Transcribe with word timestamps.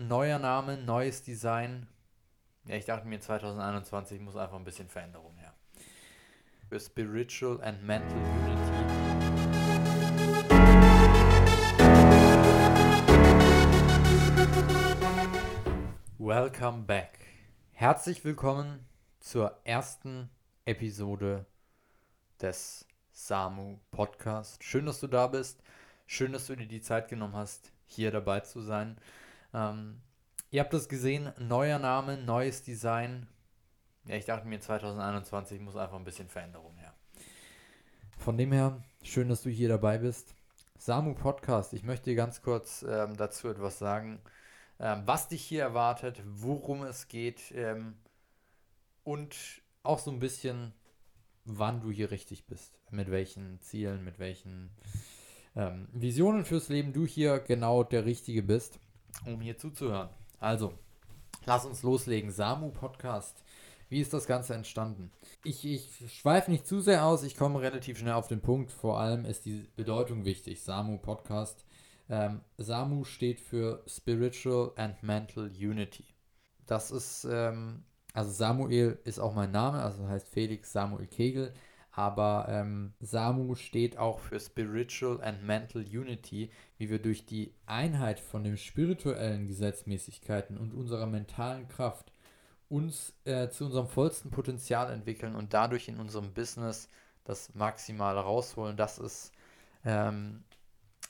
neuer 0.00 0.38
Name, 0.38 0.76
neues 0.76 1.24
Design. 1.24 1.88
Ja, 2.66 2.76
ich 2.76 2.84
dachte 2.84 3.08
mir, 3.08 3.20
2021 3.20 4.20
muss 4.20 4.36
einfach 4.36 4.56
ein 4.56 4.62
bisschen 4.62 4.88
Veränderung 4.88 5.36
her. 5.38 5.52
Für 6.68 6.78
Spiritual 6.78 7.60
and 7.62 7.82
Mental 7.82 8.16
Unity. 8.16 8.78
Welcome 16.18 16.84
back. 16.84 17.18
Herzlich 17.72 18.24
willkommen 18.24 18.86
zur 19.18 19.58
ersten 19.64 20.30
Episode 20.64 21.44
des 22.40 22.86
Samu 23.10 23.80
Podcast. 23.90 24.62
Schön, 24.62 24.86
dass 24.86 25.00
du 25.00 25.08
da 25.08 25.26
bist. 25.26 25.60
Schön, 26.06 26.32
dass 26.32 26.46
du 26.46 26.54
dir 26.54 26.68
die 26.68 26.82
Zeit 26.82 27.08
genommen 27.08 27.34
hast, 27.34 27.72
hier 27.86 28.12
dabei 28.12 28.38
zu 28.40 28.60
sein. 28.60 28.96
Ähm, 29.54 30.00
ihr 30.50 30.60
habt 30.60 30.72
das 30.72 30.88
gesehen, 30.88 31.32
neuer 31.38 31.78
Name, 31.78 32.16
neues 32.18 32.62
Design. 32.62 33.26
Ja, 34.06 34.16
ich 34.16 34.24
dachte 34.24 34.46
mir, 34.46 34.60
2021 34.60 35.60
muss 35.60 35.76
einfach 35.76 35.96
ein 35.96 36.04
bisschen 36.04 36.28
Veränderung 36.28 36.76
her. 36.76 36.94
Von 38.18 38.36
dem 38.36 38.52
her, 38.52 38.82
schön, 39.02 39.28
dass 39.28 39.42
du 39.42 39.50
hier 39.50 39.68
dabei 39.68 39.98
bist. 39.98 40.34
Samu 40.78 41.14
Podcast, 41.14 41.72
ich 41.72 41.82
möchte 41.82 42.10
dir 42.10 42.16
ganz 42.16 42.42
kurz 42.42 42.84
ähm, 42.88 43.16
dazu 43.16 43.48
etwas 43.48 43.78
sagen, 43.78 44.20
ähm, 44.78 45.02
was 45.06 45.28
dich 45.28 45.42
hier 45.42 45.62
erwartet, 45.62 46.22
worum 46.24 46.84
es 46.84 47.08
geht 47.08 47.52
ähm, 47.54 47.96
und 49.02 49.36
auch 49.82 49.98
so 49.98 50.10
ein 50.10 50.20
bisschen, 50.20 50.72
wann 51.44 51.80
du 51.80 51.90
hier 51.90 52.10
richtig 52.10 52.46
bist, 52.46 52.78
mit 52.90 53.10
welchen 53.10 53.60
Zielen, 53.60 54.04
mit 54.04 54.18
welchen 54.18 54.70
ähm, 55.56 55.88
Visionen 55.92 56.44
fürs 56.44 56.68
Leben 56.68 56.92
du 56.92 57.06
hier 57.06 57.40
genau 57.40 57.82
der 57.82 58.04
Richtige 58.04 58.42
bist 58.42 58.78
um 59.26 59.40
hier 59.40 59.58
zuzuhören. 59.58 60.08
Also, 60.40 60.74
lass 61.46 61.64
uns 61.64 61.82
loslegen. 61.82 62.30
Samu 62.30 62.70
Podcast. 62.70 63.42
Wie 63.88 64.00
ist 64.00 64.12
das 64.12 64.26
Ganze 64.26 64.54
entstanden? 64.54 65.10
Ich, 65.44 65.64
ich 65.64 66.12
schweife 66.12 66.50
nicht 66.50 66.66
zu 66.66 66.80
sehr 66.80 67.06
aus, 67.06 67.22
ich 67.22 67.36
komme 67.36 67.60
relativ 67.60 67.98
schnell 67.98 68.12
auf 68.12 68.28
den 68.28 68.40
Punkt. 68.40 68.70
Vor 68.70 69.00
allem 69.00 69.24
ist 69.24 69.46
die 69.46 69.66
Bedeutung 69.76 70.24
wichtig. 70.24 70.62
Samu 70.62 70.98
Podcast. 70.98 71.64
Ähm, 72.10 72.42
Samu 72.58 73.04
steht 73.04 73.40
für 73.40 73.82
Spiritual 73.86 74.72
and 74.76 75.02
Mental 75.02 75.46
Unity. 75.46 76.04
Das 76.66 76.90
ist, 76.90 77.26
ähm, 77.30 77.84
also 78.12 78.30
Samuel 78.30 78.98
ist 79.04 79.18
auch 79.18 79.34
mein 79.34 79.50
Name, 79.50 79.82
also 79.82 80.06
heißt 80.06 80.28
Felix 80.28 80.72
Samuel 80.72 81.06
Kegel 81.06 81.52
aber 81.98 82.46
ähm, 82.48 82.92
SAMU 83.00 83.56
steht 83.56 83.98
auch 83.98 84.20
für 84.20 84.38
Spiritual 84.38 85.20
and 85.20 85.42
Mental 85.42 85.82
Unity, 85.82 86.48
wie 86.76 86.90
wir 86.90 87.00
durch 87.00 87.26
die 87.26 87.52
Einheit 87.66 88.20
von 88.20 88.44
den 88.44 88.56
spirituellen 88.56 89.48
Gesetzmäßigkeiten 89.48 90.58
und 90.58 90.74
unserer 90.74 91.06
mentalen 91.06 91.66
Kraft 91.66 92.12
uns 92.68 93.14
äh, 93.24 93.48
zu 93.48 93.64
unserem 93.64 93.88
vollsten 93.88 94.30
Potenzial 94.30 94.92
entwickeln 94.92 95.34
und 95.34 95.54
dadurch 95.54 95.88
in 95.88 95.98
unserem 95.98 96.32
Business 96.34 96.88
das 97.24 97.52
Maximale 97.56 98.20
rausholen. 98.20 98.76
Das 98.76 98.98
ist 98.98 99.32
ähm, 99.84 100.44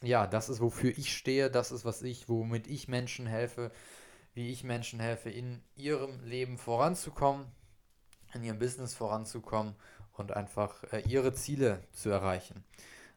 ja, 0.00 0.26
das 0.26 0.48
ist 0.48 0.62
wofür 0.62 0.96
ich 0.96 1.14
stehe, 1.14 1.50
das 1.50 1.70
ist 1.70 1.84
was 1.84 2.00
ich, 2.00 2.30
womit 2.30 2.66
ich 2.66 2.88
Menschen 2.88 3.26
helfe, 3.26 3.72
wie 4.32 4.48
ich 4.48 4.64
Menschen 4.64 5.00
helfe, 5.00 5.28
in 5.28 5.60
ihrem 5.76 6.24
Leben 6.24 6.56
voranzukommen, 6.56 7.44
in 8.32 8.42
ihrem 8.42 8.58
Business 8.58 8.94
voranzukommen 8.94 9.74
und 10.18 10.36
einfach 10.36 10.84
äh, 10.92 11.00
ihre 11.00 11.32
Ziele 11.32 11.82
zu 11.92 12.10
erreichen. 12.10 12.64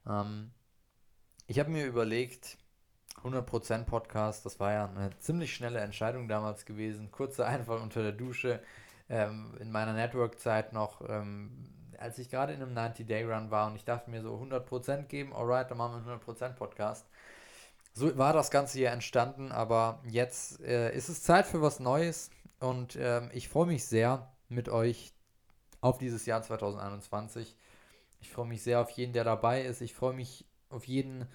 Ähm, 0.07 0.51
ich 1.47 1.59
habe 1.59 1.69
mir 1.69 1.85
überlegt, 1.85 2.57
100% 3.23 3.83
Podcast, 3.85 4.45
das 4.45 4.59
war 4.59 4.71
ja 4.71 4.85
eine 4.85 5.11
ziemlich 5.19 5.53
schnelle 5.53 5.79
Entscheidung 5.79 6.27
damals 6.27 6.65
gewesen, 6.65 7.11
kurzer 7.11 7.47
Einfall 7.47 7.79
unter 7.79 8.01
der 8.01 8.13
Dusche, 8.13 8.61
ähm, 9.09 9.55
in 9.59 9.71
meiner 9.71 9.93
Network-Zeit 9.93 10.73
noch, 10.73 11.01
ähm, 11.07 11.67
als 11.97 12.17
ich 12.17 12.29
gerade 12.29 12.53
in 12.53 12.61
einem 12.61 12.75
90-Day-Run 12.75 13.51
war 13.51 13.67
und 13.67 13.75
ich 13.75 13.85
dachte 13.85 14.09
mir 14.09 14.21
so 14.21 14.35
100% 14.35 15.03
geben, 15.03 15.33
alright, 15.33 15.69
dann 15.69 15.77
machen 15.77 16.03
wir 16.03 16.13
einen 16.13 16.21
100% 16.21 16.53
Podcast. 16.53 17.05
So 17.93 18.17
war 18.17 18.33
das 18.33 18.49
Ganze 18.49 18.77
hier 18.77 18.91
entstanden, 18.91 19.51
aber 19.51 19.99
jetzt 20.05 20.61
äh, 20.61 20.95
ist 20.95 21.09
es 21.09 21.21
Zeit 21.21 21.45
für 21.45 21.61
was 21.61 21.79
Neues 21.79 22.31
und 22.59 22.95
ähm, 22.95 23.29
ich 23.33 23.49
freue 23.49 23.67
mich 23.67 23.85
sehr, 23.85 24.31
mit 24.47 24.69
euch 24.69 25.13
auf 25.81 25.97
dieses 25.97 26.25
Jahr 26.25 26.41
2021. 26.41 27.57
Ich 28.21 28.29
freue 28.29 28.47
mich 28.47 28.63
sehr 28.63 28.79
auf 28.79 28.91
jeden, 28.91 29.13
der 29.13 29.23
dabei 29.23 29.63
ist. 29.63 29.81
Ich 29.81 29.93
freue 29.93 30.13
mich 30.13 30.45
auf 30.69 30.85
jeden, 30.85 31.27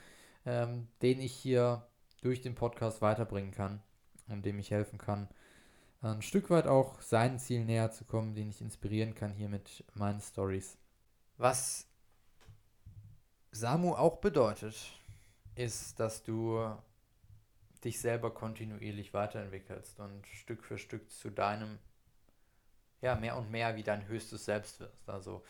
ähm, 0.45 0.89
den 1.03 1.21
ich 1.21 1.33
hier 1.33 1.87
durch 2.23 2.41
den 2.41 2.55
Podcast 2.55 3.03
weiterbringen 3.03 3.51
kann 3.51 3.83
und 4.29 4.45
dem 4.45 4.59
ich 4.59 4.71
helfen 4.71 4.99
kann, 4.99 5.29
ein 6.03 6.23
Stück 6.23 6.51
weit 6.51 6.67
auch 6.67 7.01
seinen 7.01 7.39
Zielen 7.39 7.67
näher 7.67 7.91
zu 7.91 8.05
kommen, 8.05 8.35
den 8.35 8.51
ich 8.51 8.61
inspirieren 8.61 9.15
kann 9.15 9.33
hier 9.33 9.49
mit 9.49 9.85
meinen 9.95 10.21
Stories. 10.21 10.79
Was 11.37 11.87
Samu 13.51 13.95
auch 13.95 14.19
bedeutet, 14.19 14.77
ist, 15.55 15.99
dass 15.99 16.23
du 16.23 16.77
dich 17.83 18.01
selber 18.01 18.33
kontinuierlich 18.33 19.15
weiterentwickelst 19.15 19.99
und 20.01 20.27
Stück 20.27 20.65
für 20.65 20.79
Stück 20.79 21.11
zu 21.11 21.31
deinem 21.31 21.79
ja, 23.01 23.15
mehr 23.15 23.37
und 23.37 23.51
mehr 23.51 23.77
wie 23.77 23.83
dein 23.83 24.07
höchstes 24.09 24.45
Selbst 24.45 24.81
wirst. 24.81 25.09
Also 25.09 25.43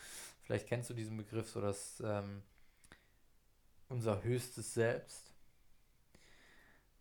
vielleicht 0.43 0.67
kennst 0.67 0.89
du 0.89 0.93
diesen 0.93 1.17
Begriff 1.17 1.49
so, 1.49 1.61
dass 1.61 2.01
ähm, 2.05 2.43
unser 3.89 4.23
höchstes 4.23 4.73
Selbst, 4.73 5.33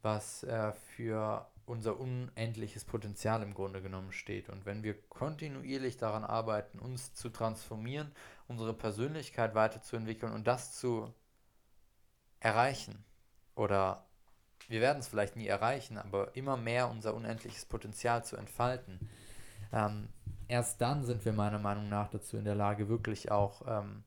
was 0.03 0.45
äh, 0.45 0.73
für 0.73 1.47
unser 1.67 1.99
unendliches 1.99 2.85
Potenzial 2.85 3.43
im 3.43 3.53
Grunde 3.53 3.83
genommen 3.83 4.13
steht. 4.13 4.49
Und 4.49 4.65
wenn 4.67 4.85
wir 4.85 4.95
kontinuierlich 5.09 5.97
daran 5.97 6.25
arbeiten, 6.25 6.79
uns 6.79 7.13
zu 7.15 7.29
transformieren, 7.29 8.13
unsere 8.47 8.73
Persönlichkeit 8.73 9.57
weiterzuentwickeln 9.57 10.33
und 10.33 10.47
das 10.47 10.79
zu 10.79 11.13
erreichen, 12.39 13.05
oder 13.57 14.07
wir 14.69 14.81
werden 14.81 14.99
es 15.01 15.09
vielleicht 15.09 15.35
nie 15.35 15.49
erreichen, 15.49 15.99
aber 15.99 16.37
immer 16.37 16.57
mehr 16.57 16.89
unser 16.89 17.15
unendliches 17.15 17.65
Potenzial 17.65 18.25
zu 18.25 18.37
entfalten, 18.37 19.11
ähm, 19.73 20.09
erst 20.49 20.81
dann 20.81 21.05
sind 21.05 21.25
wir 21.25 21.33
meiner 21.33 21.59
Meinung 21.59 21.89
nach 21.89 22.09
dazu 22.09 22.37
in 22.37 22.45
der 22.45 22.55
Lage, 22.55 22.89
wirklich 22.89 23.31
auch 23.31 23.63
ähm, 23.67 24.05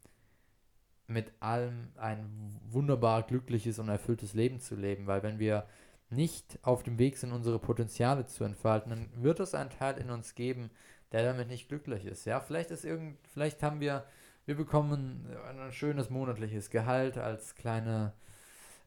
mit 1.07 1.31
allem 1.39 1.89
ein 1.97 2.59
wunderbar 2.69 3.23
glückliches 3.23 3.79
und 3.79 3.89
erfülltes 3.89 4.33
Leben 4.33 4.59
zu 4.59 4.75
leben. 4.75 5.07
Weil 5.07 5.23
wenn 5.23 5.39
wir 5.39 5.66
nicht 6.09 6.59
auf 6.61 6.83
dem 6.83 6.97
Weg 6.99 7.17
sind, 7.17 7.31
unsere 7.31 7.59
Potenziale 7.59 8.25
zu 8.25 8.44
entfalten, 8.44 8.89
dann 8.89 9.23
wird 9.23 9.39
es 9.39 9.53
einen 9.53 9.69
Teil 9.69 9.97
in 9.97 10.09
uns 10.09 10.35
geben, 10.35 10.69
der 11.11 11.23
damit 11.23 11.47
nicht 11.47 11.67
glücklich 11.67 12.05
ist. 12.05 12.25
Ja, 12.25 12.39
vielleicht 12.39 12.72
ist 12.72 12.85
irgend, 12.85 13.17
vielleicht 13.28 13.63
haben 13.63 13.79
wir, 13.79 14.05
wir 14.45 14.55
bekommen 14.55 15.28
ein 15.47 15.72
schönes 15.72 16.09
monatliches 16.09 16.69
Gehalt 16.69 17.17
als 17.17 17.55
kleine 17.55 18.13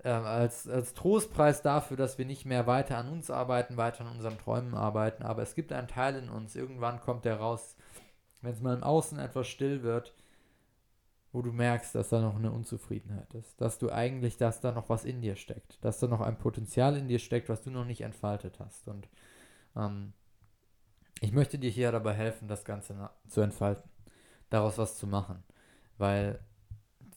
äh, 0.04 0.08
als, 0.08 0.68
als 0.68 0.94
Trostpreis 0.94 1.62
dafür, 1.62 1.96
dass 1.96 2.18
wir 2.18 2.24
nicht 2.24 2.44
mehr 2.44 2.66
weiter 2.66 2.98
an 2.98 3.08
uns 3.08 3.30
arbeiten, 3.30 3.76
weiter 3.76 4.04
an 4.04 4.12
unseren 4.12 4.38
Träumen 4.38 4.74
arbeiten. 4.74 5.22
Aber 5.22 5.42
es 5.42 5.54
gibt 5.54 5.72
einen 5.72 5.88
Teil 5.88 6.16
in 6.16 6.28
uns, 6.28 6.56
irgendwann 6.56 7.00
kommt 7.00 7.24
der 7.24 7.36
raus, 7.36 7.76
wenn 8.40 8.52
es 8.52 8.60
mal 8.60 8.76
im 8.76 8.82
Außen 8.82 9.18
etwas 9.18 9.46
still 9.46 9.82
wird, 9.82 10.14
wo 11.32 11.40
du 11.42 11.52
merkst, 11.52 11.94
dass 11.94 12.10
da 12.10 12.20
noch 12.20 12.36
eine 12.36 12.52
Unzufriedenheit 12.52 13.32
ist, 13.34 13.60
dass 13.60 13.78
du 13.78 13.90
eigentlich, 13.90 14.36
dass 14.36 14.60
da 14.60 14.72
noch 14.72 14.88
was 14.88 15.04
in 15.04 15.22
dir 15.22 15.36
steckt, 15.36 15.82
dass 15.84 15.98
da 15.98 16.06
noch 16.06 16.20
ein 16.20 16.38
Potenzial 16.38 16.96
in 16.96 17.08
dir 17.08 17.18
steckt, 17.18 17.48
was 17.48 17.62
du 17.62 17.70
noch 17.70 17.84
nicht 17.84 18.02
entfaltet 18.02 18.58
hast. 18.60 18.88
Und 18.88 19.08
ähm, 19.76 20.12
ich 21.20 21.32
möchte 21.32 21.58
dir 21.58 21.70
hier 21.70 21.92
dabei 21.92 22.12
helfen, 22.14 22.48
das 22.48 22.64
Ganze 22.64 23.10
zu 23.28 23.40
entfalten, 23.40 23.88
daraus 24.50 24.76
was 24.76 24.98
zu 24.98 25.06
machen, 25.06 25.42
weil 25.96 26.40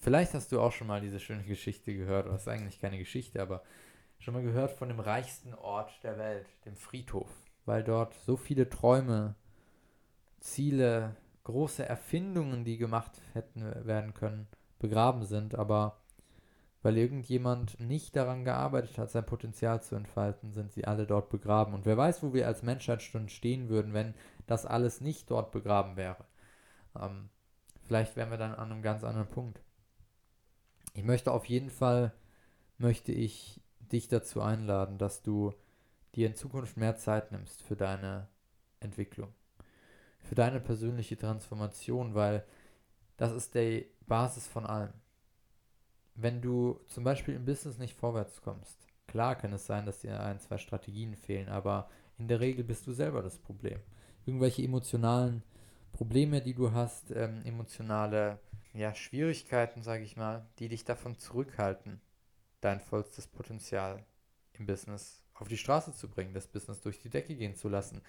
Vielleicht 0.05 0.35
hast 0.35 0.51
du 0.51 0.61
auch 0.61 0.71
schon 0.71 0.85
mal 0.85 1.01
diese 1.01 1.19
schöne 1.19 1.41
Geschichte 1.41 1.91
gehört, 1.91 2.27
oder 2.27 2.35
ist 2.35 2.47
eigentlich 2.47 2.79
keine 2.79 2.99
Geschichte, 2.99 3.41
aber 3.41 3.63
schon 4.19 4.35
mal 4.35 4.43
gehört 4.43 4.71
von 4.71 4.87
dem 4.87 4.99
reichsten 4.99 5.55
Ort 5.55 5.91
der 6.03 6.19
Welt, 6.19 6.45
dem 6.63 6.75
Friedhof, 6.75 7.31
weil 7.65 7.83
dort 7.83 8.13
so 8.13 8.37
viele 8.37 8.69
Träume, 8.69 9.33
Ziele, 10.39 11.15
große 11.45 11.83
Erfindungen, 11.89 12.65
die 12.65 12.77
gemacht 12.77 13.13
hätten 13.33 13.63
werden 13.87 14.13
können, 14.13 14.47
begraben 14.77 15.23
sind, 15.23 15.55
aber 15.55 15.97
weil 16.83 16.99
irgendjemand 16.99 17.79
nicht 17.79 18.15
daran 18.15 18.45
gearbeitet 18.45 18.99
hat, 18.99 19.09
sein 19.09 19.25
Potenzial 19.25 19.81
zu 19.81 19.95
entfalten, 19.95 20.53
sind 20.53 20.71
sie 20.71 20.85
alle 20.85 21.07
dort 21.07 21.31
begraben. 21.31 21.73
Und 21.73 21.87
wer 21.87 21.97
weiß, 21.97 22.21
wo 22.21 22.31
wir 22.31 22.45
als 22.45 22.61
Menschheit 22.61 23.01
schon 23.01 23.27
stehen 23.27 23.69
würden, 23.69 23.95
wenn 23.95 24.13
das 24.45 24.67
alles 24.67 25.01
nicht 25.01 25.31
dort 25.31 25.51
begraben 25.51 25.97
wäre. 25.97 26.25
Ähm, 26.95 27.29
vielleicht 27.87 28.15
wären 28.15 28.29
wir 28.29 28.37
dann 28.37 28.53
an 28.53 28.71
einem 28.71 28.83
ganz 28.83 29.03
anderen 29.03 29.29
Punkt. 29.29 29.64
Ich 30.95 31.03
möchte 31.03 31.31
auf 31.31 31.45
jeden 31.45 31.69
Fall, 31.69 32.11
möchte 32.79 33.11
ich 33.11 33.61
dich 33.79 34.07
dazu 34.07 34.41
einladen, 34.41 34.97
dass 34.97 35.21
du 35.21 35.53
dir 36.15 36.25
in 36.27 36.35
Zukunft 36.35 36.77
mehr 36.77 36.95
Zeit 36.95 37.31
nimmst 37.31 37.61
für 37.61 37.75
deine 37.75 38.27
Entwicklung, 38.79 39.31
für 40.19 40.35
deine 40.35 40.59
persönliche 40.59 41.17
Transformation, 41.17 42.15
weil 42.15 42.43
das 43.17 43.31
ist 43.31 43.53
die 43.53 43.85
Basis 44.07 44.47
von 44.47 44.65
allem. 44.65 44.93
Wenn 46.15 46.41
du 46.41 46.79
zum 46.87 47.03
Beispiel 47.03 47.35
im 47.35 47.45
Business 47.45 47.77
nicht 47.77 47.93
vorwärts 47.93 48.41
kommst, 48.41 48.87
Klar 49.07 49.35
kann 49.35 49.53
es 49.53 49.65
sein, 49.65 49.85
dass 49.85 49.99
dir 49.99 50.19
ein, 50.19 50.39
zwei 50.39 50.57
Strategien 50.57 51.15
fehlen, 51.15 51.47
aber 51.47 51.87
in 52.17 52.27
der 52.27 52.39
Regel 52.39 52.63
bist 52.63 52.85
du 52.87 52.91
selber 52.91 53.21
das 53.21 53.37
Problem. 53.37 53.79
Irgendwelche 54.25 54.61
emotionalen 54.61 55.43
Probleme, 55.93 56.41
die 56.41 56.53
du 56.53 56.73
hast, 56.73 57.11
ähm, 57.11 57.41
emotionale 57.45 58.39
ja, 58.75 58.93
Schwierigkeiten, 58.93 59.83
sage 59.83 60.03
ich 60.03 60.17
mal, 60.17 60.47
die 60.59 60.67
dich 60.67 60.85
davon 60.85 61.17
zurückhalten, 61.17 62.01
dein 62.61 62.79
vollstes 62.79 63.27
Potenzial 63.27 64.03
im 64.53 64.65
Business 64.65 65.23
auf 65.33 65.47
die 65.47 65.57
Straße 65.57 65.93
zu 65.93 66.09
bringen, 66.09 66.33
das 66.33 66.47
Business 66.47 66.81
durch 66.81 66.99
die 66.99 67.09
Decke 67.09 67.35
gehen 67.35 67.55
zu 67.55 67.69
lassen. 67.69 68.01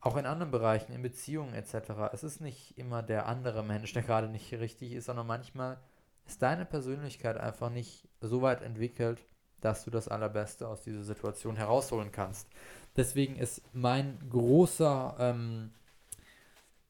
Auch 0.00 0.16
in 0.16 0.26
anderen 0.26 0.50
Bereichen, 0.50 0.92
in 0.92 1.02
Beziehungen 1.02 1.54
etc. 1.54 2.12
Es 2.12 2.22
ist 2.22 2.40
nicht 2.40 2.78
immer 2.78 3.02
der 3.02 3.26
andere 3.26 3.64
Mensch, 3.64 3.92
der 3.92 4.02
gerade 4.02 4.28
nicht 4.28 4.52
richtig 4.54 4.92
ist, 4.92 5.06
sondern 5.06 5.26
manchmal 5.26 5.78
ist 6.26 6.42
deine 6.42 6.64
Persönlichkeit 6.64 7.36
einfach 7.36 7.70
nicht 7.70 8.08
so 8.20 8.42
weit 8.42 8.62
entwickelt, 8.62 9.24
dass 9.60 9.84
du 9.84 9.90
das 9.90 10.08
Allerbeste 10.08 10.68
aus 10.68 10.82
dieser 10.82 11.02
Situation 11.02 11.56
herausholen 11.56 12.12
kannst. 12.12 12.48
Deswegen 12.96 13.36
ist 13.36 13.62
mein 13.72 14.18
großer, 14.30 15.16
ähm, 15.18 15.72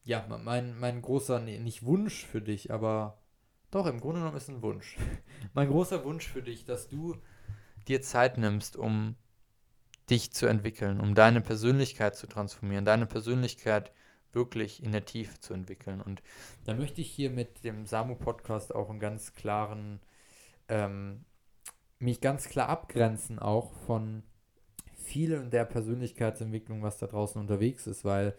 ja, 0.09 0.25
mein, 0.43 0.79
mein 0.79 1.03
großer, 1.03 1.39
nee, 1.39 1.59
nicht 1.59 1.85
Wunsch 1.85 2.25
für 2.25 2.41
dich, 2.41 2.73
aber 2.73 3.19
doch, 3.71 3.85
im 3.85 4.01
Grunde 4.01 4.21
genommen 4.21 4.39
ist 4.39 4.49
ein 4.49 4.63
Wunsch. 4.63 4.97
mein 5.53 5.69
großer 5.69 6.03
Wunsch 6.03 6.27
für 6.27 6.41
dich, 6.41 6.65
dass 6.65 6.89
du 6.89 7.17
dir 7.89 8.01
Zeit 8.01 8.39
nimmst, 8.39 8.79
um 8.79 9.17
dich 10.09 10.33
zu 10.33 10.47
entwickeln, 10.47 11.01
um 11.01 11.15
deine 11.15 11.43
Persönlichkeit 11.43 12.17
zu 12.17 12.27
transformieren, 12.27 12.87
deine 12.87 13.05
Persönlichkeit 13.05 13.93
wirklich 14.33 14.83
in 14.83 14.93
der 14.93 15.05
Tiefe 15.05 15.41
zu 15.41 15.53
entwickeln. 15.53 16.01
Und 16.01 16.23
da 16.65 16.73
möchte 16.73 17.03
ich 17.03 17.11
hier 17.11 17.29
mit 17.29 17.63
dem 17.63 17.85
Samu-Podcast 17.85 18.75
auch 18.75 18.89
einen 18.89 19.01
ganz 19.01 19.35
klaren 19.35 20.01
ähm, 20.71 21.27
mich 21.99 22.23
ganz 22.23 22.49
klar 22.49 22.71
abgrenzen 22.71 23.39
auch 23.39 23.75
von 23.87 24.23
vielen 24.95 25.51
der 25.51 25.67
Persönlichkeitsentwicklung, 25.67 26.83
was 26.83 26.97
da 26.97 27.09
draußen 27.09 27.39
unterwegs 27.39 27.87
ist, 27.87 28.07
weil 28.07 28.35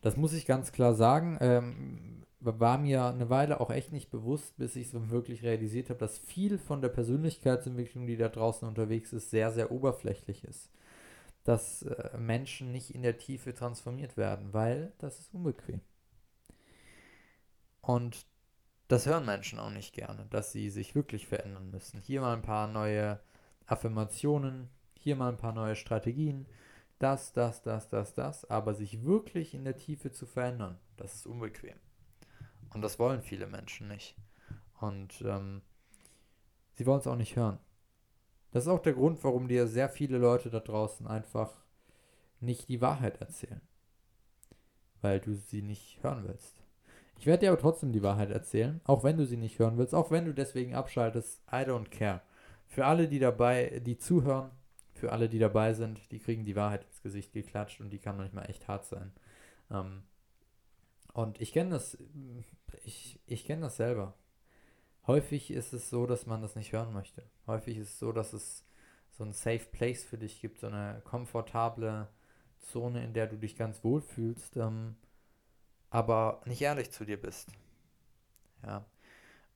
das 0.00 0.16
muss 0.16 0.32
ich 0.32 0.46
ganz 0.46 0.72
klar 0.72 0.94
sagen, 0.94 1.38
ähm, 1.40 2.20
war 2.40 2.78
mir 2.78 3.04
eine 3.04 3.28
Weile 3.28 3.60
auch 3.60 3.70
echt 3.70 3.92
nicht 3.92 4.10
bewusst, 4.10 4.56
bis 4.56 4.74
ich 4.76 4.92
es 4.92 5.10
wirklich 5.10 5.42
realisiert 5.42 5.90
habe, 5.90 5.98
dass 6.00 6.18
viel 6.18 6.58
von 6.58 6.80
der 6.80 6.88
Persönlichkeitsentwicklung, 6.88 8.06
die 8.06 8.16
da 8.16 8.28
draußen 8.28 8.66
unterwegs 8.66 9.12
ist, 9.12 9.30
sehr, 9.30 9.50
sehr 9.50 9.70
oberflächlich 9.70 10.44
ist. 10.44 10.70
Dass 11.44 11.82
äh, 11.82 12.16
Menschen 12.18 12.72
nicht 12.72 12.94
in 12.94 13.02
der 13.02 13.18
Tiefe 13.18 13.54
transformiert 13.54 14.16
werden, 14.16 14.52
weil 14.52 14.92
das 14.98 15.20
ist 15.20 15.34
unbequem. 15.34 15.80
Und 17.82 18.26
das 18.88 19.06
hören 19.06 19.26
Menschen 19.26 19.58
auch 19.58 19.70
nicht 19.70 19.94
gerne, 19.94 20.26
dass 20.30 20.52
sie 20.52 20.70
sich 20.70 20.94
wirklich 20.94 21.26
verändern 21.26 21.70
müssen. 21.70 22.00
Hier 22.00 22.20
mal 22.20 22.34
ein 22.34 22.42
paar 22.42 22.66
neue 22.68 23.20
Affirmationen, 23.66 24.68
hier 24.98 25.16
mal 25.16 25.28
ein 25.28 25.38
paar 25.38 25.52
neue 25.52 25.76
Strategien, 25.76 26.46
das, 27.00 27.32
das, 27.32 27.62
das, 27.62 27.88
das, 27.88 28.14
das, 28.14 28.48
aber 28.50 28.74
sich 28.74 29.04
wirklich 29.04 29.54
in 29.54 29.64
der 29.64 29.76
Tiefe 29.76 30.12
zu 30.12 30.26
verändern, 30.26 30.78
das 30.98 31.14
ist 31.14 31.26
unbequem. 31.26 31.76
Und 32.74 32.82
das 32.82 32.98
wollen 32.98 33.22
viele 33.22 33.46
Menschen 33.46 33.88
nicht. 33.88 34.16
Und 34.80 35.22
ähm, 35.26 35.62
sie 36.74 36.86
wollen 36.86 37.00
es 37.00 37.06
auch 37.06 37.16
nicht 37.16 37.36
hören. 37.36 37.58
Das 38.52 38.64
ist 38.64 38.68
auch 38.68 38.82
der 38.82 38.92
Grund, 38.92 39.24
warum 39.24 39.48
dir 39.48 39.66
sehr 39.66 39.88
viele 39.88 40.18
Leute 40.18 40.50
da 40.50 40.60
draußen 40.60 41.06
einfach 41.06 41.52
nicht 42.38 42.68
die 42.68 42.82
Wahrheit 42.82 43.20
erzählen. 43.20 43.62
Weil 45.00 45.20
du 45.20 45.34
sie 45.34 45.62
nicht 45.62 46.02
hören 46.02 46.24
willst. 46.26 46.62
Ich 47.18 47.26
werde 47.26 47.40
dir 47.40 47.52
aber 47.52 47.60
trotzdem 47.60 47.92
die 47.92 48.02
Wahrheit 48.02 48.30
erzählen, 48.30 48.80
auch 48.84 49.04
wenn 49.04 49.16
du 49.16 49.24
sie 49.24 49.36
nicht 49.38 49.58
hören 49.58 49.78
willst, 49.78 49.94
auch 49.94 50.10
wenn 50.10 50.26
du 50.26 50.34
deswegen 50.34 50.74
abschaltest. 50.74 51.40
I 51.50 51.64
don't 51.64 51.88
care. 51.88 52.20
Für 52.66 52.84
alle, 52.84 53.08
die 53.08 53.18
dabei, 53.18 53.80
die 53.84 53.96
zuhören, 53.96 54.50
für 55.00 55.12
alle, 55.12 55.28
die 55.28 55.38
dabei 55.38 55.72
sind, 55.74 56.10
die 56.12 56.20
kriegen 56.20 56.44
die 56.44 56.56
Wahrheit 56.56 56.84
ins 56.84 57.02
Gesicht 57.02 57.32
geklatscht 57.32 57.80
und 57.80 57.90
die 57.90 57.98
kann 57.98 58.16
manchmal 58.16 58.48
echt 58.48 58.68
hart 58.68 58.84
sein. 58.86 59.12
Ähm, 59.70 60.02
und 61.12 61.40
ich 61.40 61.52
kenne 61.52 61.70
das, 61.70 61.98
ich, 62.84 63.18
ich 63.26 63.44
kenne 63.44 63.62
das 63.62 63.76
selber. 63.76 64.14
Häufig 65.06 65.50
ist 65.50 65.72
es 65.72 65.90
so, 65.90 66.06
dass 66.06 66.26
man 66.26 66.42
das 66.42 66.54
nicht 66.54 66.72
hören 66.72 66.92
möchte. 66.92 67.24
Häufig 67.46 67.78
ist 67.78 67.90
es 67.90 67.98
so, 67.98 68.12
dass 68.12 68.32
es 68.32 68.64
so 69.10 69.24
ein 69.24 69.32
Safe 69.32 69.64
Place 69.72 70.04
für 70.04 70.18
dich 70.18 70.40
gibt, 70.40 70.60
so 70.60 70.68
eine 70.68 71.00
komfortable 71.04 72.08
Zone, 72.60 73.02
in 73.02 73.14
der 73.14 73.26
du 73.26 73.36
dich 73.36 73.56
ganz 73.56 73.82
wohl 73.82 74.02
fühlst. 74.02 74.56
Ähm, 74.56 74.96
aber 75.88 76.42
nicht 76.44 76.62
ehrlich 76.62 76.92
zu 76.92 77.04
dir 77.04 77.20
bist. 77.20 77.50
Ja. 78.64 78.84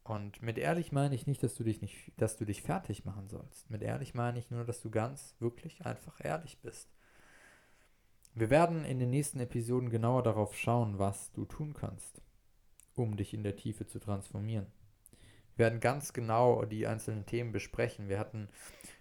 Und 0.04 0.42
mit 0.42 0.58
ehrlich 0.58 0.92
meine 0.92 1.14
ich 1.14 1.26
nicht, 1.26 1.42
dass 1.42 1.54
du 1.54 1.64
dich 1.64 1.80
nicht, 1.80 2.12
dass 2.18 2.36
du 2.36 2.44
dich 2.44 2.62
fertig 2.62 3.06
machen 3.06 3.28
sollst. 3.28 3.70
Mit 3.70 3.82
ehrlich 3.82 4.14
meine 4.14 4.38
ich 4.38 4.50
nur, 4.50 4.64
dass 4.64 4.82
du 4.82 4.90
ganz 4.90 5.34
wirklich 5.40 5.86
einfach 5.86 6.22
ehrlich 6.22 6.58
bist. 6.60 6.90
Wir 8.34 8.50
werden 8.50 8.84
in 8.84 8.98
den 8.98 9.10
nächsten 9.10 9.40
Episoden 9.40 9.88
genauer 9.88 10.22
darauf 10.22 10.56
schauen, 10.56 10.98
was 10.98 11.32
du 11.32 11.46
tun 11.46 11.72
kannst, 11.72 12.20
um 12.94 13.16
dich 13.16 13.32
in 13.32 13.44
der 13.44 13.56
Tiefe 13.56 13.86
zu 13.86 13.98
transformieren. 13.98 14.66
Wir 15.56 15.66
werden 15.66 15.80
ganz 15.80 16.12
genau 16.12 16.64
die 16.64 16.86
einzelnen 16.86 17.24
Themen 17.24 17.52
besprechen. 17.52 18.08
Wir 18.08 18.18
hatten 18.18 18.48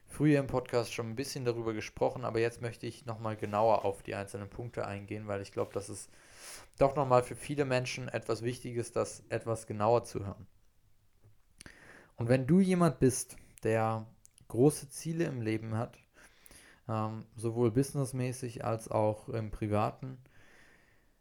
früher 0.08 0.40
im 0.40 0.48
Podcast 0.48 0.94
schon 0.94 1.10
ein 1.10 1.16
bisschen 1.16 1.44
darüber 1.44 1.74
gesprochen, 1.74 2.24
aber 2.24 2.40
jetzt 2.40 2.62
möchte 2.62 2.86
ich 2.86 3.06
nochmal 3.06 3.36
genauer 3.36 3.84
auf 3.84 4.04
die 4.04 4.16
einzelnen 4.16 4.50
Punkte 4.50 4.86
eingehen, 4.86 5.28
weil 5.28 5.42
ich 5.42 5.52
glaube, 5.52 5.74
dass 5.74 5.90
es 5.90 6.10
doch 6.78 6.96
nochmal 6.96 7.24
für 7.24 7.36
viele 7.36 7.66
Menschen 7.66 8.08
etwas 8.08 8.44
Wichtiges, 8.44 8.92
das 8.92 9.24
etwas 9.30 9.68
genauer 9.68 10.04
zu 10.06 10.26
hören. 10.26 10.48
Und 12.16 12.30
wenn 12.30 12.48
du 12.48 12.60
jemand 12.60 13.00
bist, 13.00 13.38
der 13.64 14.06
große 14.48 14.90
Ziele 14.90 15.26
im 15.26 15.42
Leben 15.42 15.76
hat, 15.76 15.98
ähm, 16.88 17.26
sowohl 17.36 17.72
businessmäßig 17.72 18.66
als 18.66 18.90
auch 18.90 19.30
im 19.30 19.52
privaten, 19.52 20.18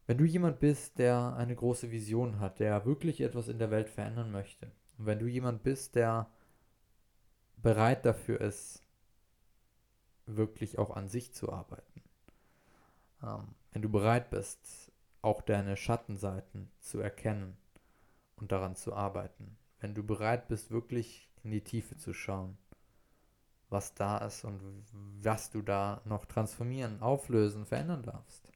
wenn 0.07 0.19
du 0.19 0.25
jemand 0.25 0.59
bist, 0.59 0.99
der 0.99 1.35
eine 1.37 1.55
große 1.55 1.91
Vision 1.91 2.41
hat, 2.41 2.59
der 2.59 2.85
wirklich 2.85 3.21
etwas 3.21 3.49
in 3.49 3.59
der 3.59 3.71
Welt 3.71 3.89
verändern 3.89 4.31
möchte, 4.33 4.71
und 4.99 5.07
wenn 5.07 5.19
du 5.19 5.27
jemand 5.27 5.63
bist, 5.63 5.95
der 5.95 6.31
bereit 7.57 8.05
dafür 8.05 8.41
ist, 8.41 8.83
wirklich 10.27 10.79
auch 10.79 10.95
an 10.95 11.09
sich 11.09 11.33
zu 11.33 11.53
arbeiten, 11.53 12.03
ähm, 13.23 13.55
wenn 13.73 13.83
du 13.83 13.89
bereit 13.89 14.31
bist, 14.31 14.93
auch 15.23 15.41
deine 15.41 15.77
Schattenseiten 15.77 16.71
zu 16.81 16.99
erkennen 16.99 17.57
und 18.37 18.53
daran 18.53 18.75
zu 18.75 18.93
arbeiten. 18.93 19.57
Wenn 19.83 19.95
du 19.95 20.05
bereit 20.05 20.47
bist, 20.47 20.71
wirklich 20.71 21.29
in 21.43 21.51
die 21.51 21.61
Tiefe 21.61 21.97
zu 21.97 22.15
schauen, 22.15 22.57
was 23.69 23.95
da 23.95 24.19
ist 24.19 24.45
und 24.45 24.61
was 25.21 25.51
du 25.51 25.61
da 25.61 26.01
noch 26.05 26.25
transformieren, 26.25 27.03
auflösen, 27.03 27.67
verändern 27.67 28.05
darfst. 28.05 28.49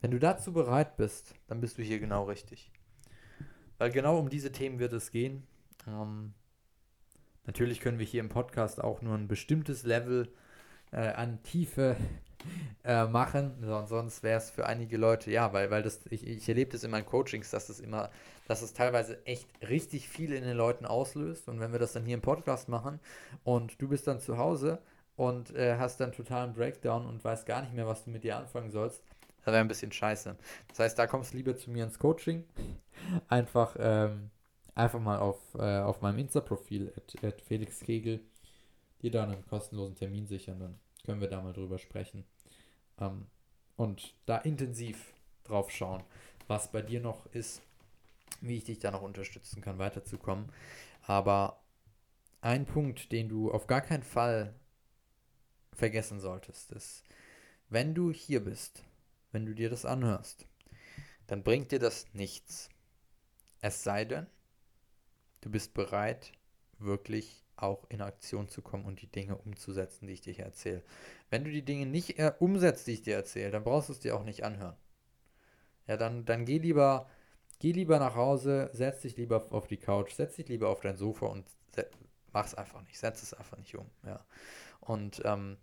Wenn 0.00 0.12
du 0.12 0.20
dazu 0.20 0.52
bereit 0.52 0.96
bist, 0.96 1.34
dann 1.48 1.60
bist 1.60 1.78
du 1.78 1.82
hier 1.82 1.98
genau 1.98 2.24
richtig. 2.24 2.70
Weil 3.78 3.90
genau 3.90 4.20
um 4.20 4.28
diese 4.28 4.52
Themen 4.52 4.78
wird 4.78 4.92
es 4.92 5.10
gehen. 5.10 5.48
Ähm, 5.88 6.32
natürlich 7.44 7.80
können 7.80 7.98
wir 7.98 8.06
hier 8.06 8.20
im 8.20 8.28
Podcast 8.28 8.80
auch 8.80 9.02
nur 9.02 9.16
ein 9.16 9.26
bestimmtes 9.26 9.82
Level 9.82 10.32
äh, 10.92 11.08
an 11.08 11.42
Tiefe 11.42 11.96
äh, 12.84 13.04
machen. 13.06 13.54
sonst 13.86 14.22
wäre 14.22 14.38
es 14.38 14.50
für 14.50 14.66
einige 14.66 14.96
Leute, 14.96 15.30
ja, 15.30 15.52
weil, 15.52 15.70
weil 15.70 15.82
das, 15.82 16.00
ich, 16.10 16.26
ich 16.26 16.48
erlebe 16.48 16.72
das 16.72 16.84
in 16.84 16.90
meinen 16.90 17.06
Coachings, 17.06 17.50
dass 17.50 17.68
das 17.68 17.80
immer, 17.80 18.10
dass 18.48 18.62
es 18.62 18.72
teilweise 18.72 19.24
echt 19.26 19.48
richtig 19.68 20.08
viel 20.08 20.32
in 20.32 20.44
den 20.44 20.56
Leuten 20.56 20.86
auslöst. 20.86 21.48
Und 21.48 21.60
wenn 21.60 21.72
wir 21.72 21.78
das 21.78 21.92
dann 21.92 22.04
hier 22.04 22.14
im 22.14 22.22
Podcast 22.22 22.68
machen 22.68 23.00
und 23.44 23.80
du 23.80 23.88
bist 23.88 24.06
dann 24.06 24.20
zu 24.20 24.38
Hause 24.38 24.78
und 25.16 25.54
äh, 25.54 25.76
hast 25.78 26.00
dann 26.00 26.12
totalen 26.12 26.54
Breakdown 26.54 27.06
und 27.06 27.22
weißt 27.24 27.46
gar 27.46 27.62
nicht 27.62 27.74
mehr, 27.74 27.86
was 27.86 28.04
du 28.04 28.10
mit 28.10 28.24
dir 28.24 28.36
anfangen 28.36 28.70
sollst, 28.70 29.02
das 29.44 29.52
wäre 29.52 29.60
ein 29.60 29.68
bisschen 29.68 29.92
scheiße. 29.92 30.36
Das 30.68 30.78
heißt, 30.78 30.98
da 30.98 31.06
kommst 31.06 31.32
du 31.32 31.36
lieber 31.36 31.56
zu 31.56 31.70
mir 31.70 31.84
ins 31.84 31.98
Coaching. 31.98 32.44
Einfach, 33.28 33.76
ähm, 33.78 34.30
einfach 34.74 35.00
mal 35.00 35.18
auf, 35.18 35.38
äh, 35.58 35.80
auf 35.80 36.00
meinem 36.00 36.18
Insta-Profil, 36.18 36.92
at, 36.96 37.24
at 37.24 37.42
Felix 37.42 37.80
Kegel, 37.80 38.20
dir 39.02 39.10
dann 39.10 39.30
einen 39.30 39.46
kostenlosen 39.46 39.96
Termin 39.96 40.26
sichern, 40.26 40.60
dann 40.60 40.78
können 41.04 41.20
wir 41.20 41.28
da 41.28 41.40
mal 41.40 41.52
drüber 41.52 41.78
sprechen. 41.78 42.24
Ähm, 42.98 43.26
und 43.76 44.14
da 44.26 44.38
intensiv 44.38 45.12
drauf 45.44 45.70
schauen, 45.70 46.02
was 46.46 46.70
bei 46.70 46.82
dir 46.82 47.00
noch 47.00 47.26
ist, 47.32 47.62
wie 48.40 48.56
ich 48.56 48.64
dich 48.64 48.78
da 48.78 48.90
noch 48.90 49.02
unterstützen 49.02 49.60
kann, 49.60 49.78
weiterzukommen. 49.78 50.52
Aber 51.02 51.62
ein 52.40 52.66
Punkt, 52.66 53.12
den 53.12 53.28
du 53.28 53.50
auf 53.50 53.66
gar 53.66 53.80
keinen 53.80 54.02
Fall 54.02 54.54
vergessen 55.72 56.20
solltest, 56.20 56.70
ist, 56.72 57.04
wenn 57.68 57.94
du 57.94 58.12
hier 58.12 58.44
bist, 58.44 58.84
wenn 59.30 59.46
du 59.46 59.54
dir 59.54 59.70
das 59.70 59.84
anhörst, 59.84 60.46
dann 61.26 61.42
bringt 61.42 61.72
dir 61.72 61.78
das 61.78 62.06
nichts. 62.12 62.68
Es 63.60 63.82
sei 63.82 64.04
denn, 64.04 64.26
du 65.40 65.50
bist 65.50 65.72
bereit, 65.72 66.32
wirklich 66.78 67.41
auch 67.62 67.84
in 67.88 68.00
Aktion 68.00 68.48
zu 68.48 68.62
kommen 68.62 68.84
und 68.84 69.00
die 69.02 69.10
Dinge 69.10 69.36
umzusetzen, 69.36 70.06
die 70.06 70.14
ich 70.14 70.20
dir 70.20 70.32
hier 70.32 70.46
erzähle. 70.46 70.82
Wenn 71.30 71.44
du 71.44 71.50
die 71.50 71.64
Dinge 71.64 71.86
nicht 71.86 72.18
äh, 72.18 72.32
umsetzt, 72.38 72.86
die 72.86 72.92
ich 72.92 73.02
dir 73.02 73.14
erzähle, 73.14 73.50
dann 73.50 73.64
brauchst 73.64 73.88
du 73.88 73.92
es 73.92 74.00
dir 74.00 74.16
auch 74.16 74.24
nicht 74.24 74.44
anhören. 74.44 74.76
Ja, 75.86 75.96
dann, 75.96 76.24
dann 76.24 76.44
geh 76.44 76.58
lieber, 76.58 77.08
geh 77.58 77.72
lieber 77.72 77.98
nach 77.98 78.14
Hause, 78.14 78.70
setz 78.72 79.02
dich 79.02 79.16
lieber 79.16 79.46
auf 79.50 79.66
die 79.66 79.76
Couch, 79.78 80.12
setz 80.12 80.36
dich 80.36 80.48
lieber 80.48 80.68
auf 80.68 80.80
dein 80.80 80.96
Sofa 80.96 81.26
und 81.26 81.46
mach 82.32 82.46
es 82.46 82.54
einfach 82.54 82.82
nicht, 82.82 82.98
setz 82.98 83.22
es 83.22 83.34
einfach 83.34 83.58
nicht 83.58 83.74
um. 83.76 83.90
Ja. 84.04 84.24
Und 84.80 85.22
ähm, 85.24 85.58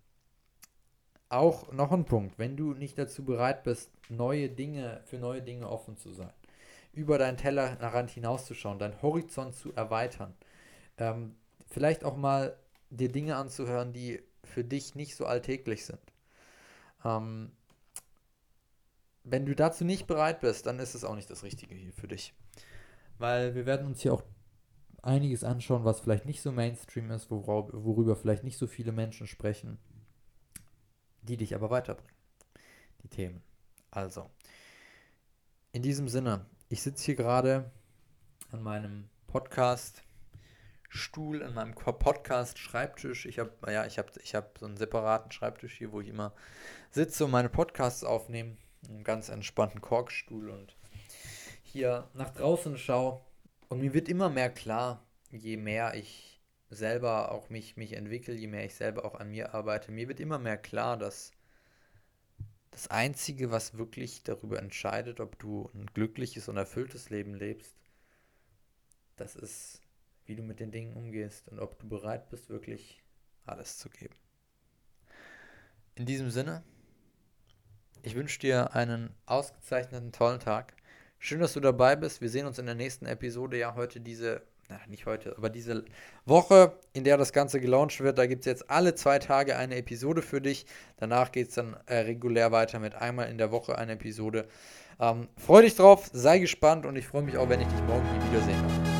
auch 1.28 1.72
noch 1.72 1.92
ein 1.92 2.04
Punkt, 2.04 2.38
wenn 2.38 2.56
du 2.56 2.74
nicht 2.74 2.98
dazu 2.98 3.24
bereit 3.24 3.62
bist, 3.62 3.90
neue 4.08 4.48
Dinge, 4.48 5.00
für 5.04 5.18
neue 5.18 5.42
Dinge 5.42 5.68
offen 5.68 5.96
zu 5.96 6.12
sein, 6.12 6.32
über 6.92 7.18
deinen 7.18 7.36
Tellerrand 7.36 8.10
hinauszuschauen, 8.10 8.78
deinen 8.78 9.00
Horizont 9.00 9.54
zu 9.54 9.72
erweitern, 9.74 10.34
ähm, 10.98 11.36
vielleicht 11.70 12.04
auch 12.04 12.16
mal 12.16 12.56
dir 12.90 13.10
Dinge 13.10 13.36
anzuhören, 13.36 13.92
die 13.92 14.22
für 14.44 14.64
dich 14.64 14.94
nicht 14.94 15.16
so 15.16 15.24
alltäglich 15.24 15.86
sind. 15.86 16.00
Ähm, 17.04 17.52
wenn 19.24 19.46
du 19.46 19.54
dazu 19.54 19.84
nicht 19.84 20.06
bereit 20.06 20.40
bist, 20.40 20.66
dann 20.66 20.78
ist 20.78 20.94
es 20.94 21.04
auch 21.04 21.14
nicht 21.14 21.30
das 21.30 21.42
Richtige 21.42 21.74
hier 21.74 21.92
für 21.92 22.08
dich. 22.08 22.34
Weil 23.18 23.54
wir 23.54 23.66
werden 23.66 23.86
uns 23.86 24.00
hier 24.00 24.12
auch 24.12 24.24
einiges 25.02 25.44
anschauen, 25.44 25.84
was 25.84 26.00
vielleicht 26.00 26.26
nicht 26.26 26.42
so 26.42 26.52
Mainstream 26.52 27.10
ist, 27.10 27.30
worüber, 27.30 27.68
worüber 27.84 28.16
vielleicht 28.16 28.44
nicht 28.44 28.58
so 28.58 28.66
viele 28.66 28.92
Menschen 28.92 29.26
sprechen, 29.26 29.78
die 31.22 31.36
dich 31.36 31.54
aber 31.54 31.70
weiterbringen. 31.70 32.14
Die 33.02 33.08
Themen. 33.08 33.42
Also, 33.90 34.28
in 35.72 35.82
diesem 35.82 36.08
Sinne, 36.08 36.46
ich 36.68 36.82
sitze 36.82 37.04
hier 37.04 37.14
gerade 37.14 37.70
an 38.50 38.62
meinem 38.62 39.08
Podcast 39.26 40.02
Stuhl, 40.92 41.42
an 41.44 41.54
meinem 41.54 41.74
Podcast 41.74 42.58
Schreibtisch. 42.58 43.24
Ich 43.24 43.38
habe 43.38 43.52
ja, 43.72 43.86
ich 43.86 43.96
habe 43.96 44.10
ich 44.22 44.34
habe 44.34 44.50
so 44.58 44.66
einen 44.66 44.76
separaten 44.76 45.30
Schreibtisch 45.30 45.78
hier, 45.78 45.92
wo 45.92 46.00
ich 46.00 46.08
immer 46.08 46.34
sitze 46.90 47.24
und 47.24 47.30
meine 47.30 47.48
Podcasts 47.48 48.02
aufnehme, 48.02 48.56
einen 48.88 49.04
ganz 49.04 49.28
entspannten 49.28 49.80
Korkstuhl 49.80 50.50
und 50.50 50.76
hier 51.62 52.08
nach 52.14 52.30
draußen 52.30 52.76
schaue 52.76 53.20
und 53.68 53.80
mir 53.80 53.94
wird 53.94 54.08
immer 54.08 54.30
mehr 54.30 54.50
klar, 54.50 55.06
je 55.30 55.56
mehr 55.56 55.94
ich 55.94 56.40
selber 56.70 57.30
auch 57.30 57.50
mich, 57.50 57.76
mich 57.76 57.92
entwickle, 57.92 58.34
je 58.34 58.48
mehr 58.48 58.64
ich 58.64 58.74
selber 58.74 59.04
auch 59.04 59.14
an 59.14 59.30
mir 59.30 59.54
arbeite, 59.54 59.92
mir 59.92 60.08
wird 60.08 60.18
immer 60.18 60.40
mehr 60.40 60.56
klar, 60.56 60.96
dass 60.96 61.30
das 62.72 62.88
Einzige, 62.88 63.52
was 63.52 63.78
wirklich 63.78 64.24
darüber 64.24 64.58
entscheidet, 64.58 65.20
ob 65.20 65.38
du 65.38 65.70
ein 65.72 65.86
glückliches 65.86 66.48
und 66.48 66.56
erfülltes 66.56 67.10
Leben 67.10 67.34
lebst, 67.34 67.76
das 69.14 69.36
ist, 69.36 69.82
wie 70.30 70.36
du 70.36 70.44
mit 70.44 70.60
den 70.60 70.70
Dingen 70.70 70.94
umgehst 70.94 71.48
und 71.48 71.58
ob 71.58 71.76
du 71.80 71.88
bereit 71.88 72.30
bist, 72.30 72.48
wirklich 72.50 73.02
alles 73.46 73.78
zu 73.78 73.90
geben. 73.90 74.14
In 75.96 76.06
diesem 76.06 76.30
Sinne, 76.30 76.62
ich 78.02 78.14
wünsche 78.14 78.38
dir 78.38 78.72
einen 78.72 79.12
ausgezeichneten, 79.26 80.12
tollen 80.12 80.38
Tag. 80.38 80.74
Schön, 81.18 81.40
dass 81.40 81.54
du 81.54 81.60
dabei 81.60 81.96
bist. 81.96 82.20
Wir 82.20 82.30
sehen 82.30 82.46
uns 82.46 82.60
in 82.60 82.66
der 82.66 82.76
nächsten 82.76 83.06
Episode. 83.06 83.58
Ja, 83.58 83.74
heute 83.74 83.98
diese, 83.98 84.42
na, 84.68 84.78
nicht 84.86 85.04
heute, 85.04 85.36
aber 85.36 85.50
diese 85.50 85.84
Woche, 86.26 86.78
in 86.92 87.02
der 87.02 87.16
das 87.16 87.32
Ganze 87.32 87.60
gelauncht 87.60 87.98
wird. 88.00 88.16
Da 88.16 88.26
gibt 88.26 88.42
es 88.42 88.46
jetzt 88.46 88.70
alle 88.70 88.94
zwei 88.94 89.18
Tage 89.18 89.56
eine 89.56 89.74
Episode 89.74 90.22
für 90.22 90.40
dich. 90.40 90.64
Danach 90.96 91.32
geht 91.32 91.48
es 91.48 91.56
dann 91.56 91.76
äh, 91.86 91.96
regulär 91.96 92.52
weiter 92.52 92.78
mit 92.78 92.94
einmal 92.94 93.28
in 93.28 93.36
der 93.36 93.50
Woche 93.50 93.76
eine 93.76 93.92
Episode. 93.94 94.46
Ähm, 95.00 95.28
freu 95.36 95.62
dich 95.62 95.74
drauf, 95.74 96.08
sei 96.12 96.38
gespannt 96.38 96.86
und 96.86 96.94
ich 96.94 97.08
freue 97.08 97.22
mich 97.22 97.36
auch, 97.36 97.48
wenn 97.48 97.60
ich 97.60 97.68
dich 97.68 97.82
morgen 97.82 98.06
wiedersehen 98.30 98.60
kann. 98.60 98.99